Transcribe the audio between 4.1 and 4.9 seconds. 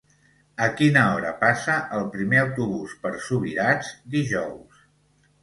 dijous?